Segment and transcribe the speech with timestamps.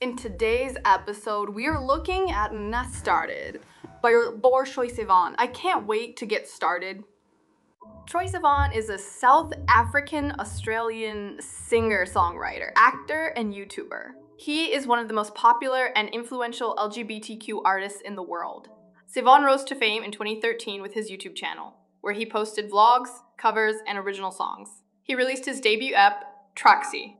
[0.00, 3.60] In today's episode, we are looking at Not Started
[4.02, 5.36] by Troye Sivan.
[5.38, 7.04] I can't wait to get started.
[8.10, 14.14] Troye Sivan is a South African Australian singer songwriter, actor, and YouTuber.
[14.36, 18.68] He is one of the most popular and influential LGBTQ artists in the world.
[19.14, 23.76] Sivan rose to fame in 2013 with his YouTube channel, where he posted vlogs, covers,
[23.86, 24.82] and original songs.
[25.04, 26.24] He released his debut ep,
[26.56, 27.14] TRXYE,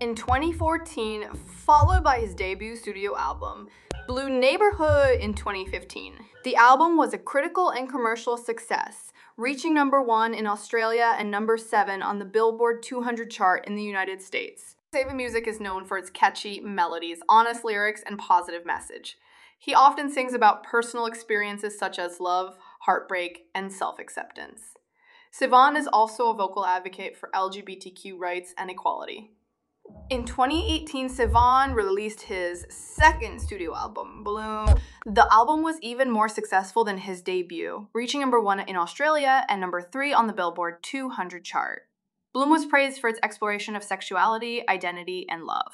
[0.00, 3.68] in 2014, followed by his debut studio album,
[4.06, 6.14] Blue Neighbourhood in 2015.
[6.44, 11.56] The album was a critical and commercial success, reaching number one in Australia and number
[11.56, 14.76] seven on the Billboard 200 chart in the United States.
[14.94, 19.16] Sivan Music is known for its catchy melodies, honest lyrics, and positive message.
[19.58, 24.74] He often sings about personal experiences such as love, heartbreak, and self acceptance.
[25.32, 29.32] Sivan is also a vocal advocate for LGBTQ rights and equality.
[30.08, 34.68] In 2018, Sivan released his second studio album, Bloom.
[35.04, 39.60] The album was even more successful than his debut, reaching number one in Australia and
[39.60, 41.88] number three on the Billboard 200 chart.
[42.32, 45.72] Bloom was praised for its exploration of sexuality, identity, and love.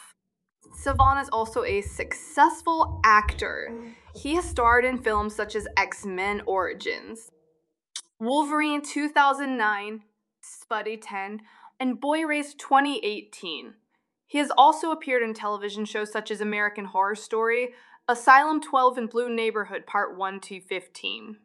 [0.83, 3.75] Sivan is also a successful actor.
[4.15, 7.31] He has starred in films such as X Men Origins,
[8.19, 10.05] Wolverine 2009,
[10.43, 11.41] Spuddy 10,
[11.81, 13.75] and Boy Erased 2018.
[14.33, 17.75] He has also appeared in television shows such as American Horror Story,
[18.09, 21.37] Asylum 12, and Blue Neighbourhood Part 1 to 15.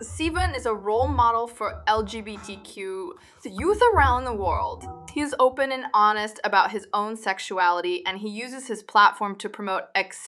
[0.00, 3.10] Sivan is a role model for LGBTQ
[3.44, 4.84] youth around the world.
[5.12, 9.48] He is open and honest about his own sexuality, and he uses his platform to
[9.48, 10.28] promote ex-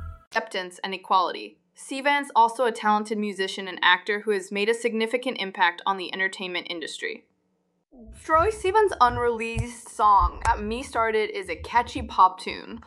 [0.31, 1.57] acceptance, and equality.
[1.75, 6.13] Sivan's also a talented musician and actor who has made a significant impact on the
[6.13, 7.25] entertainment industry.
[8.23, 12.79] Troye Sivan's unreleased song, Got Me Started, is a catchy pop tune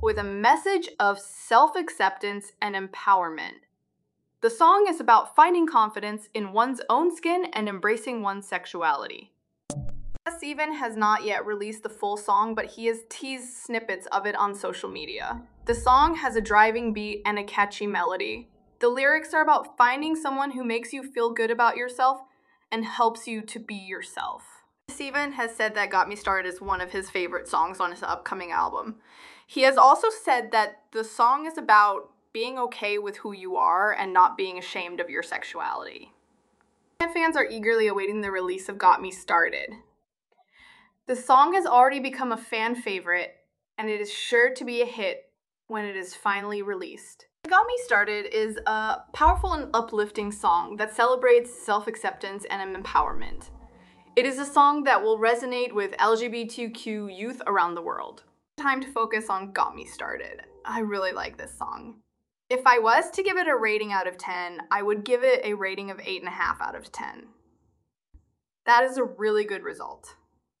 [0.00, 3.66] with a message of self acceptance and empowerment.
[4.40, 9.32] The song is about finding confidence in one's own skin and embracing one's sexuality.
[10.28, 14.36] Sivan has not yet released the full song, but he has teased snippets of it
[14.36, 15.42] on social media.
[15.64, 18.48] The song has a driving beat and a catchy melody.
[18.80, 22.20] The lyrics are about finding someone who makes you feel good about yourself
[22.72, 24.42] and helps you to be yourself.
[24.90, 28.02] Sivan has said that Got Me Started is one of his favorite songs on his
[28.02, 28.96] upcoming album.
[29.46, 33.92] He has also said that the song is about being okay with who you are
[33.92, 36.12] and not being ashamed of your sexuality.
[37.14, 39.74] Fans are eagerly awaiting the release of Got Me Started.
[41.06, 43.36] The song has already become a fan favorite,
[43.78, 45.28] and it is sure to be a hit
[45.66, 47.26] when it is finally released.
[47.48, 53.50] Got Me Started is a powerful and uplifting song that celebrates self acceptance and empowerment.
[54.14, 58.24] It is a song that will resonate with LGBTQ youth around the world.
[58.58, 60.42] Time to focus on Got Me Started.
[60.64, 61.96] I really like this song.
[62.50, 65.44] If I was to give it a rating out of 10, I would give it
[65.44, 67.26] a rating of 8.5 out of 10.
[68.66, 70.14] That is a really good result.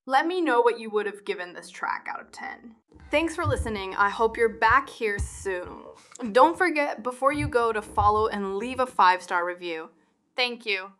[0.04, 2.74] Let me know what you would have given this track out of 10.
[3.12, 3.94] Thanks for listening.
[3.94, 5.84] I hope you're back here soon.
[6.32, 9.90] Don't forget before you go to follow and leave a five star review.
[10.34, 10.90] Thank you.